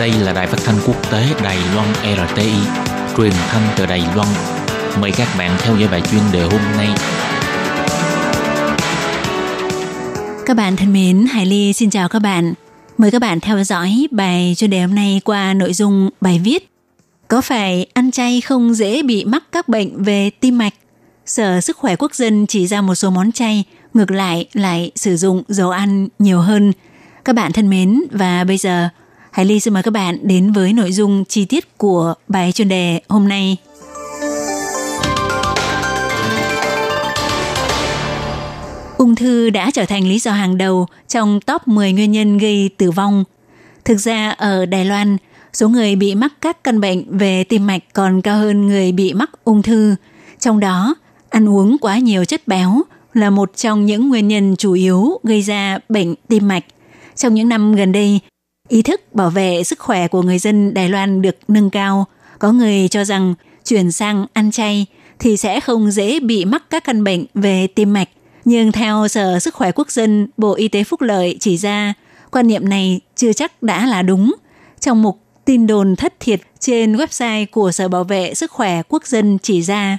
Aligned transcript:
Đây 0.00 0.12
là 0.12 0.32
đài 0.32 0.46
phát 0.46 0.58
thanh 0.64 0.76
quốc 0.86 1.10
tế 1.10 1.26
Đài 1.44 1.58
Loan 1.74 1.88
RTI, 1.94 2.52
truyền 3.16 3.32
thanh 3.32 3.62
từ 3.76 3.86
Đài 3.86 4.02
Loan. 4.16 4.28
Mời 5.00 5.12
các 5.16 5.28
bạn 5.38 5.50
theo 5.58 5.76
dõi 5.76 5.88
bài 5.88 6.02
chuyên 6.10 6.22
đề 6.32 6.42
hôm 6.42 6.60
nay. 6.76 6.88
Các 10.46 10.56
bạn 10.56 10.76
thân 10.76 10.92
mến, 10.92 11.26
Hải 11.30 11.46
Ly 11.46 11.72
xin 11.72 11.90
chào 11.90 12.08
các 12.08 12.18
bạn. 12.18 12.54
Mời 12.98 13.10
các 13.10 13.18
bạn 13.18 13.40
theo 13.40 13.64
dõi 13.64 14.06
bài 14.10 14.54
chuyên 14.56 14.70
đề 14.70 14.80
hôm 14.80 14.94
nay 14.94 15.20
qua 15.24 15.54
nội 15.54 15.72
dung 15.72 16.10
bài 16.20 16.40
viết 16.44 16.70
Có 17.28 17.40
phải 17.40 17.86
ăn 17.94 18.10
chay 18.10 18.40
không 18.40 18.74
dễ 18.74 19.02
bị 19.02 19.24
mắc 19.24 19.44
các 19.52 19.68
bệnh 19.68 20.02
về 20.02 20.30
tim 20.30 20.58
mạch? 20.58 20.74
Sở 21.26 21.60
Sức 21.60 21.76
khỏe 21.76 21.96
Quốc 21.96 22.14
dân 22.14 22.46
chỉ 22.46 22.66
ra 22.66 22.80
một 22.80 22.94
số 22.94 23.10
món 23.10 23.32
chay, 23.32 23.64
ngược 23.94 24.10
lại 24.10 24.46
lại 24.52 24.90
sử 24.96 25.16
dụng 25.16 25.42
dầu 25.48 25.70
ăn 25.70 26.08
nhiều 26.18 26.40
hơn. 26.40 26.72
Các 27.24 27.34
bạn 27.36 27.52
thân 27.52 27.70
mến, 27.70 28.00
và 28.10 28.44
bây 28.44 28.56
giờ 28.56 28.88
Hải 29.30 29.46
Ly 29.46 29.60
xin 29.60 29.74
mời 29.74 29.82
các 29.82 29.90
bạn 29.90 30.18
đến 30.22 30.52
với 30.52 30.72
nội 30.72 30.92
dung 30.92 31.24
chi 31.24 31.44
tiết 31.44 31.78
của 31.78 32.14
bài 32.28 32.52
chuyên 32.52 32.68
đề 32.68 33.00
hôm 33.08 33.28
nay. 33.28 33.56
Ung 38.96 39.14
thư 39.16 39.50
đã 39.50 39.70
trở 39.70 39.84
thành 39.84 40.08
lý 40.08 40.18
do 40.18 40.32
hàng 40.32 40.58
đầu 40.58 40.86
trong 41.08 41.40
top 41.40 41.68
10 41.68 41.92
nguyên 41.92 42.12
nhân 42.12 42.38
gây 42.38 42.70
tử 42.76 42.90
vong. 42.90 43.24
Thực 43.84 43.96
ra 43.96 44.30
ở 44.30 44.66
Đài 44.66 44.84
Loan, 44.84 45.16
số 45.52 45.68
người 45.68 45.96
bị 45.96 46.14
mắc 46.14 46.32
các 46.40 46.64
căn 46.64 46.80
bệnh 46.80 47.18
về 47.18 47.44
tim 47.44 47.66
mạch 47.66 47.82
còn 47.92 48.22
cao 48.22 48.38
hơn 48.38 48.66
người 48.66 48.92
bị 48.92 49.14
mắc 49.14 49.30
ung 49.44 49.62
thư. 49.62 49.94
Trong 50.38 50.60
đó, 50.60 50.94
ăn 51.30 51.48
uống 51.48 51.76
quá 51.80 51.98
nhiều 51.98 52.24
chất 52.24 52.48
béo 52.48 52.82
là 53.14 53.30
một 53.30 53.56
trong 53.56 53.86
những 53.86 54.08
nguyên 54.08 54.28
nhân 54.28 54.56
chủ 54.56 54.72
yếu 54.72 55.20
gây 55.22 55.42
ra 55.42 55.78
bệnh 55.88 56.14
tim 56.28 56.48
mạch. 56.48 56.64
Trong 57.16 57.34
những 57.34 57.48
năm 57.48 57.74
gần 57.74 57.92
đây, 57.92 58.20
ý 58.70 58.82
thức 58.82 59.14
bảo 59.14 59.30
vệ 59.30 59.64
sức 59.64 59.78
khỏe 59.78 60.08
của 60.08 60.22
người 60.22 60.38
dân 60.38 60.74
Đài 60.74 60.88
Loan 60.88 61.22
được 61.22 61.36
nâng 61.48 61.70
cao. 61.70 62.06
Có 62.38 62.52
người 62.52 62.88
cho 62.88 63.04
rằng 63.04 63.34
chuyển 63.64 63.92
sang 63.92 64.26
ăn 64.32 64.50
chay 64.50 64.86
thì 65.18 65.36
sẽ 65.36 65.60
không 65.60 65.90
dễ 65.90 66.20
bị 66.20 66.44
mắc 66.44 66.62
các 66.70 66.84
căn 66.84 67.04
bệnh 67.04 67.24
về 67.34 67.66
tim 67.66 67.92
mạch. 67.92 68.08
Nhưng 68.44 68.72
theo 68.72 69.08
Sở 69.08 69.38
Sức 69.38 69.54
khỏe 69.54 69.72
Quốc 69.72 69.90
dân, 69.90 70.28
Bộ 70.36 70.54
Y 70.54 70.68
tế 70.68 70.84
Phúc 70.84 71.00
Lợi 71.00 71.36
chỉ 71.40 71.56
ra, 71.56 71.94
quan 72.30 72.46
niệm 72.46 72.68
này 72.68 73.00
chưa 73.16 73.32
chắc 73.32 73.62
đã 73.62 73.86
là 73.86 74.02
đúng. 74.02 74.34
Trong 74.80 75.02
mục 75.02 75.20
tin 75.44 75.66
đồn 75.66 75.96
thất 75.96 76.14
thiệt 76.20 76.40
trên 76.58 76.96
website 76.96 77.46
của 77.50 77.72
Sở 77.72 77.88
Bảo 77.88 78.04
vệ 78.04 78.34
Sức 78.34 78.50
khỏe 78.50 78.82
Quốc 78.88 79.06
dân 79.06 79.38
chỉ 79.42 79.62
ra, 79.62 79.98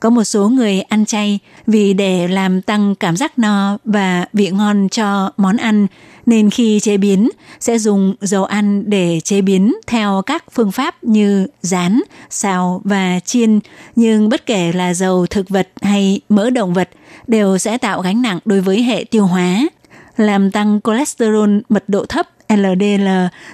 có 0.00 0.10
một 0.10 0.24
số 0.24 0.48
người 0.48 0.80
ăn 0.80 1.06
chay 1.06 1.38
vì 1.66 1.94
để 1.94 2.28
làm 2.28 2.62
tăng 2.62 2.94
cảm 2.94 3.16
giác 3.16 3.38
no 3.38 3.78
và 3.84 4.24
vị 4.32 4.50
ngon 4.50 4.88
cho 4.88 5.32
món 5.36 5.56
ăn 5.56 5.86
nên 6.26 6.50
khi 6.50 6.80
chế 6.80 6.96
biến 6.96 7.28
sẽ 7.60 7.78
dùng 7.78 8.14
dầu 8.20 8.44
ăn 8.44 8.90
để 8.90 9.20
chế 9.24 9.40
biến 9.40 9.74
theo 9.86 10.22
các 10.26 10.44
phương 10.52 10.72
pháp 10.72 11.04
như 11.04 11.46
rán, 11.62 12.00
xào 12.30 12.80
và 12.84 13.20
chiên. 13.24 13.60
Nhưng 13.96 14.28
bất 14.28 14.46
kể 14.46 14.72
là 14.72 14.94
dầu 14.94 15.26
thực 15.26 15.48
vật 15.48 15.68
hay 15.82 16.20
mỡ 16.28 16.50
động 16.50 16.74
vật 16.74 16.90
đều 17.26 17.58
sẽ 17.58 17.78
tạo 17.78 18.00
gánh 18.00 18.22
nặng 18.22 18.38
đối 18.44 18.60
với 18.60 18.82
hệ 18.82 19.04
tiêu 19.04 19.26
hóa, 19.26 19.68
làm 20.16 20.50
tăng 20.50 20.80
cholesterol 20.84 21.50
mật 21.68 21.84
độ 21.88 22.04
thấp 22.04 22.28
LDL, 22.48 23.08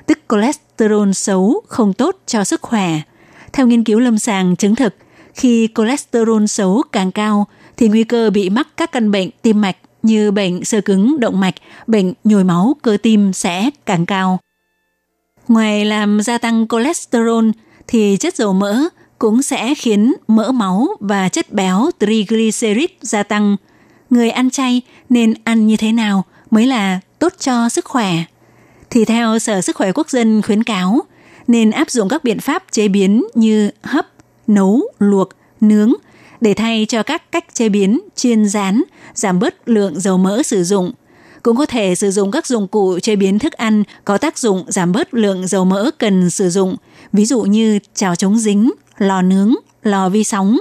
tức 0.07 0.19
cholesterol 0.29 1.11
xấu 1.13 1.63
không 1.69 1.93
tốt 1.93 2.17
cho 2.27 2.45
sức 2.45 2.63
khỏe. 2.63 3.01
Theo 3.53 3.67
nghiên 3.67 3.85
cứu 3.85 3.99
lâm 3.99 4.19
sàng 4.19 4.57
chứng 4.57 4.75
thực, 4.75 4.95
khi 5.35 5.69
cholesterol 5.75 6.45
xấu 6.47 6.83
càng 6.93 7.13
cao 7.13 7.47
thì 7.77 7.89
nguy 7.89 8.05
cơ 8.05 8.31
bị 8.31 8.51
mắc 8.51 8.69
các 8.77 8.93
căn 8.93 9.11
bệnh 9.11 9.31
tim 9.43 9.61
mạch 9.61 9.77
như 10.03 10.31
bệnh 10.31 10.65
sơ 10.65 10.81
cứng 10.81 11.21
động 11.21 11.41
mạch, 11.41 11.55
bệnh 11.87 12.13
nhồi 12.25 12.45
máu 12.45 12.77
cơ 12.83 12.97
tim 13.03 13.33
sẽ 13.33 13.71
càng 13.87 14.07
cao. 14.07 14.39
Ngoài 15.49 15.85
làm 15.85 16.21
gia 16.23 16.39
tăng 16.39 16.67
cholesterol 16.69 17.51
thì 17.87 18.17
chất 18.21 18.37
dầu 18.37 18.53
mỡ 18.53 18.83
cũng 19.19 19.43
sẽ 19.43 19.75
khiến 19.75 20.15
mỡ 20.29 20.53
máu 20.53 20.89
và 21.01 21.29
chất 21.29 21.53
béo 21.53 21.91
triglycerid 22.01 22.91
gia 23.01 23.23
tăng. 23.23 23.57
Người 24.11 24.31
ăn 24.31 24.51
chay 24.51 24.83
nên 25.09 25.35
ăn 25.45 25.67
như 25.67 25.77
thế 25.77 25.93
nào 25.93 26.25
mới 26.51 26.67
là 26.67 27.01
tốt 27.19 27.33
cho 27.39 27.69
sức 27.69 27.85
khỏe? 27.85 28.13
Thì 28.91 29.05
theo 29.05 29.39
Sở 29.39 29.61
Sức 29.61 29.77
khỏe 29.77 29.93
Quốc 29.93 30.11
dân 30.11 30.43
khuyến 30.43 30.63
cáo, 30.63 31.01
nên 31.47 31.71
áp 31.71 31.91
dụng 31.91 32.09
các 32.09 32.25
biện 32.25 32.41
pháp 32.41 32.65
chế 32.71 32.89
biến 32.89 33.25
như 33.35 33.71
hấp, 33.83 34.07
nấu, 34.51 34.83
luộc, 34.99 35.29
nướng 35.61 35.93
để 36.41 36.55
thay 36.55 36.87
cho 36.89 37.03
các 37.03 37.33
cách 37.33 37.55
chế 37.55 37.69
biến, 37.69 38.01
chiên 38.15 38.49
rán, 38.49 38.83
giảm 39.15 39.39
bớt 39.39 39.69
lượng 39.69 40.01
dầu 40.01 40.19
mỡ 40.19 40.43
sử 40.43 40.65
dụng. 40.65 40.93
Cũng 41.43 41.57
có 41.57 41.67
thể 41.67 41.95
sử 41.95 42.11
dụng 42.11 42.31
các 42.31 42.47
dụng 42.47 42.69
cụ 42.69 42.99
chế 42.99 43.17
biến 43.17 43.39
thức 43.39 43.53
ăn 43.53 43.83
có 44.05 44.19
tác 44.19 44.39
dụng 44.39 44.65
giảm 44.69 44.93
bớt 44.93 45.15
lượng 45.15 45.47
dầu 45.47 45.65
mỡ 45.65 45.91
cần 45.99 46.31
sử 46.31 46.51
dụng, 46.51 46.77
ví 47.13 47.25
dụ 47.25 47.43
như 47.43 47.79
chảo 47.95 48.17
chống 48.17 48.39
dính, 48.39 48.71
lò 48.99 49.23
nướng, 49.23 49.55
lò 49.83 50.09
vi 50.09 50.25
sóng. 50.25 50.59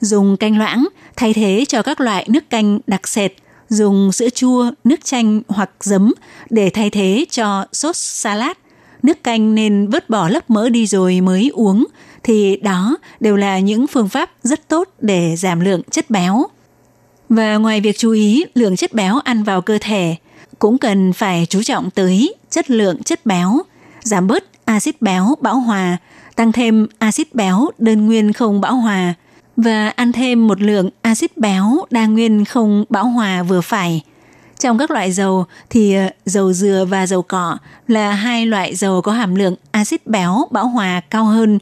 Dùng 0.00 0.36
canh 0.36 0.58
loãng 0.58 0.88
thay 1.16 1.34
thế 1.34 1.64
cho 1.68 1.82
các 1.82 2.00
loại 2.00 2.26
nước 2.28 2.50
canh 2.50 2.78
đặc 2.86 3.08
sệt, 3.08 3.32
dùng 3.68 4.12
sữa 4.12 4.28
chua, 4.30 4.70
nước 4.84 5.04
chanh 5.04 5.42
hoặc 5.48 5.70
giấm 5.80 6.12
để 6.50 6.70
thay 6.70 6.90
thế 6.90 7.24
cho 7.30 7.66
sốt 7.72 7.96
salad. 7.96 8.56
Nước 9.02 9.24
canh 9.24 9.54
nên 9.54 9.88
vớt 9.88 10.10
bỏ 10.10 10.28
lớp 10.28 10.50
mỡ 10.50 10.68
đi 10.68 10.86
rồi 10.86 11.20
mới 11.20 11.50
uống, 11.54 11.86
thì 12.22 12.56
đó 12.56 12.96
đều 13.20 13.36
là 13.36 13.58
những 13.58 13.86
phương 13.86 14.08
pháp 14.08 14.30
rất 14.42 14.68
tốt 14.68 14.88
để 15.00 15.36
giảm 15.36 15.60
lượng 15.60 15.82
chất 15.90 16.10
béo. 16.10 16.46
Và 17.28 17.56
ngoài 17.56 17.80
việc 17.80 17.98
chú 17.98 18.10
ý 18.10 18.44
lượng 18.54 18.76
chất 18.76 18.92
béo 18.92 19.18
ăn 19.24 19.42
vào 19.42 19.62
cơ 19.62 19.78
thể, 19.80 20.16
cũng 20.58 20.78
cần 20.78 21.12
phải 21.12 21.46
chú 21.48 21.62
trọng 21.62 21.90
tới 21.90 22.34
chất 22.50 22.70
lượng 22.70 23.02
chất 23.02 23.26
béo, 23.26 23.58
giảm 24.02 24.26
bớt 24.26 24.44
axit 24.64 25.02
béo 25.02 25.34
bão 25.40 25.60
hòa, 25.60 25.96
tăng 26.36 26.52
thêm 26.52 26.86
axit 26.98 27.34
béo 27.34 27.70
đơn 27.78 28.06
nguyên 28.06 28.32
không 28.32 28.60
bão 28.60 28.76
hòa 28.76 29.14
và 29.56 29.88
ăn 29.88 30.12
thêm 30.12 30.46
một 30.46 30.60
lượng 30.60 30.90
axit 31.02 31.36
béo 31.36 31.84
đa 31.90 32.06
nguyên 32.06 32.44
không 32.44 32.84
bão 32.88 33.04
hòa 33.04 33.42
vừa 33.42 33.60
phải. 33.60 34.02
Trong 34.58 34.78
các 34.78 34.90
loại 34.90 35.12
dầu 35.12 35.44
thì 35.70 35.94
ờ, 35.94 36.08
dầu 36.26 36.52
dừa 36.52 36.86
và 36.88 37.06
dầu 37.06 37.22
cọ 37.22 37.58
là 37.88 38.12
hai 38.12 38.46
loại 38.46 38.74
dầu 38.74 39.02
có 39.02 39.12
hàm 39.12 39.34
lượng 39.34 39.54
axit 39.70 40.06
béo 40.06 40.48
bão 40.50 40.68
hòa 40.68 41.00
cao 41.10 41.24
hơn 41.24 41.58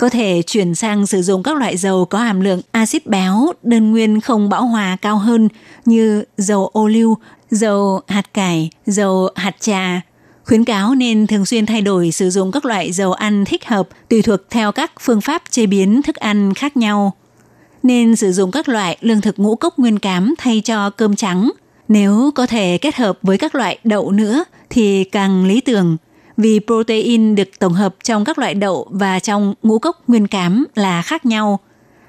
có 0.00 0.08
thể 0.08 0.42
chuyển 0.46 0.74
sang 0.74 1.06
sử 1.06 1.22
dụng 1.22 1.42
các 1.42 1.56
loại 1.56 1.76
dầu 1.76 2.04
có 2.04 2.18
hàm 2.18 2.40
lượng 2.40 2.60
axit 2.70 3.06
béo 3.06 3.52
đơn 3.62 3.90
nguyên 3.90 4.20
không 4.20 4.48
bão 4.48 4.66
hòa 4.66 4.96
cao 5.02 5.18
hơn 5.18 5.48
như 5.84 6.24
dầu 6.36 6.66
ô 6.72 6.88
liu, 6.88 7.16
dầu 7.50 8.00
hạt 8.06 8.34
cải, 8.34 8.70
dầu 8.86 9.28
hạt 9.34 9.56
trà. 9.60 10.00
Khuyến 10.44 10.64
cáo 10.64 10.94
nên 10.94 11.26
thường 11.26 11.46
xuyên 11.46 11.66
thay 11.66 11.82
đổi 11.82 12.10
sử 12.10 12.30
dụng 12.30 12.52
các 12.52 12.64
loại 12.64 12.92
dầu 12.92 13.12
ăn 13.12 13.44
thích 13.44 13.64
hợp 13.64 13.88
tùy 14.08 14.22
thuộc 14.22 14.40
theo 14.50 14.72
các 14.72 14.92
phương 15.00 15.20
pháp 15.20 15.42
chế 15.50 15.66
biến 15.66 16.02
thức 16.02 16.16
ăn 16.16 16.54
khác 16.54 16.76
nhau. 16.76 17.16
Nên 17.82 18.16
sử 18.16 18.32
dụng 18.32 18.50
các 18.50 18.68
loại 18.68 18.96
lương 19.00 19.20
thực 19.20 19.38
ngũ 19.38 19.56
cốc 19.56 19.78
nguyên 19.78 19.98
cám 19.98 20.34
thay 20.38 20.60
cho 20.60 20.90
cơm 20.90 21.16
trắng. 21.16 21.50
Nếu 21.90 22.30
có 22.34 22.46
thể 22.46 22.78
kết 22.78 22.96
hợp 22.96 23.18
với 23.22 23.38
các 23.38 23.54
loại 23.54 23.78
đậu 23.84 24.10
nữa 24.10 24.44
thì 24.70 25.04
càng 25.04 25.44
lý 25.44 25.60
tưởng– 25.60 25.96
vì 26.40 26.60
protein 26.66 27.34
được 27.34 27.48
tổng 27.58 27.72
hợp 27.72 27.94
trong 28.04 28.24
các 28.24 28.38
loại 28.38 28.54
đậu 28.54 28.86
và 28.90 29.18
trong 29.18 29.54
ngũ 29.62 29.78
cốc 29.78 30.08
nguyên 30.08 30.26
cám 30.26 30.66
là 30.74 31.02
khác 31.02 31.26
nhau. 31.26 31.58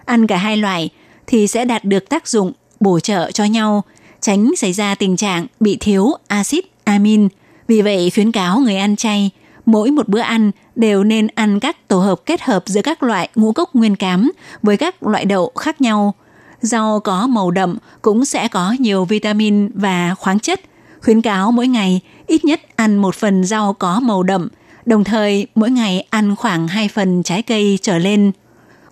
Ăn 0.06 0.28
cả 0.28 0.38
hai 0.38 0.58
loại 0.58 0.90
thì 1.28 1.47
sẽ 1.47 1.66
đạt 1.66 1.86
được 1.86 2.09
tác 2.09 2.28
dụng 2.28 2.52
bổ 2.80 3.00
trợ 3.00 3.31
cho 3.31 3.44
nhau, 3.44 3.84
tránh 4.22 4.52
xảy 4.58 4.74
ra 4.74 4.96
tình 4.96 5.18
trạng 5.18 5.47
bị 5.59 5.78
thiếu 5.80 6.12
axit 6.28 6.66
amin. 6.84 7.28
Vì 7.68 7.81
vậy 7.81 8.12
khuyến 8.16 8.31
cáo 8.31 8.59
người 8.59 8.75
ăn 8.75 8.96
chay 8.96 9.30
mỗi 9.66 9.92
một 9.92 10.08
bữa 10.08 10.19
ăn 10.19 10.52
đều 10.75 11.03
nên 11.03 11.28
ăn 11.36 11.59
các 11.59 11.88
tổ 11.88 12.00
hợp 12.00 12.22
kết 12.25 12.42
hợp 12.42 12.63
giữa 12.66 12.81
các 12.81 13.03
loại 13.03 13.30
ngũ 13.36 13.52
cốc 13.52 13.75
nguyên 13.75 13.96
cám 13.96 14.31
với 14.63 14.78
các 14.78 15.08
loại 15.08 15.25
đậu 15.25 15.52
khác 15.56 15.81
nhau. 15.81 16.13
Rau 16.62 17.00
có 17.00 17.28
màu 17.28 17.52
đậm 17.52 17.78
cũng 18.02 18.26
sẽ 18.26 18.48
có 18.48 18.76
nhiều 18.80 19.06
vitamin 19.06 19.70
và 19.74 20.16
khoáng 20.16 20.40
chất. 20.40 20.62
Khuyến 21.02 21.22
cáo 21.22 21.52
mỗi 21.52 21.68
ngày 21.68 22.02
ít 22.28 22.46
nhất 22.46 22.62
ăn 22.76 22.98
một 22.98 23.16
phần 23.16 23.44
rau 23.44 23.74
có 23.74 24.00
màu 24.00 24.24
đậm, 24.24 24.48
đồng 24.86 25.04
thời 25.04 25.48
mỗi 25.56 25.72
ngày 25.72 26.08
ăn 26.10 26.36
khoảng 26.36 26.68
2 26.68 26.88
phần 26.88 27.24
trái 27.24 27.42
cây 27.42 27.80
trở 27.81 27.98
lên. 27.98 28.31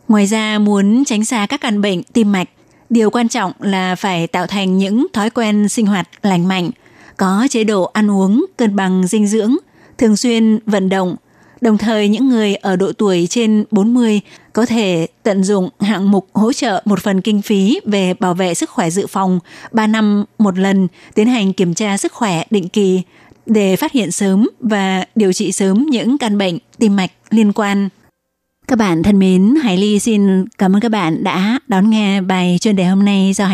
Ngoài 0.07 0.25
ra 0.25 0.60
muốn 0.60 1.06
tránh 1.06 1.25
xa 1.25 1.45
các 1.45 1.62
căn 1.62 1.81
bệnh 1.81 2.04
tim 2.04 2.31
mạch, 2.31 2.50
điều 2.89 3.10
quan 3.10 3.27
trọng 3.27 3.51
là 3.60 3.95
phải 3.95 4.27
tạo 4.27 4.48
thành 4.48 4.77
những 4.77 5.07
thói 5.13 5.30
quen 5.30 5.69
sinh 5.69 5.86
hoạt 5.86 6.07
lành 6.22 6.48
mạnh, 6.48 6.69
có 7.18 7.48
chế 7.50 7.63
độ 7.63 7.83
ăn 7.83 8.12
uống 8.12 8.45
cân 8.57 8.75
bằng 8.75 9.07
dinh 9.07 9.27
dưỡng, 9.27 9.56
thường 9.98 10.18
xuyên 10.18 10.60
vận 10.65 10.89
động. 10.89 11.15
Đồng 11.61 11.77
thời 11.77 12.07
những 12.07 12.29
người 12.29 12.56
ở 12.56 12.75
độ 12.75 12.91
tuổi 12.91 13.27
trên 13.29 13.65
40 13.71 14.21
có 14.53 14.65
thể 14.65 15.07
tận 15.23 15.44
dụng 15.44 15.69
hạng 15.79 16.11
mục 16.11 16.27
hỗ 16.33 16.53
trợ 16.53 16.81
một 16.85 17.00
phần 17.00 17.21
kinh 17.21 17.41
phí 17.41 17.79
về 17.85 18.13
bảo 18.13 18.33
vệ 18.33 18.53
sức 18.53 18.69
khỏe 18.69 18.89
dự 18.89 19.07
phòng 19.07 19.39
3 19.71 19.88
năm 19.88 20.25
một 20.38 20.57
lần 20.57 20.88
tiến 21.13 21.27
hành 21.27 21.53
kiểm 21.53 21.73
tra 21.73 21.97
sức 21.97 22.13
khỏe 22.13 22.44
định 22.51 22.69
kỳ 22.69 23.01
để 23.45 23.75
phát 23.75 23.91
hiện 23.91 24.11
sớm 24.11 24.47
và 24.59 25.06
điều 25.15 25.33
trị 25.33 25.51
sớm 25.51 25.85
những 25.85 26.17
căn 26.17 26.38
bệnh 26.38 26.57
tim 26.77 26.95
mạch 26.95 27.11
liên 27.29 27.53
quan. 27.53 27.89
Các 28.67 28.79
bạn 28.79 29.03
thân 29.03 29.19
mến, 29.19 29.55
Hải 29.63 29.77
Ly 29.77 30.00
xin 30.00 30.45
cảm 30.57 30.75
ơn 30.75 30.81
các 30.81 30.89
bạn 30.89 31.23
đã 31.23 31.59
đón 31.67 31.89
nghe 31.89 32.21
bài 32.21 32.57
chuyên 32.62 32.75
đề 32.75 32.85
hôm 32.85 33.05
nay 33.05 33.33
do 33.35 33.45
Hải 33.45 33.47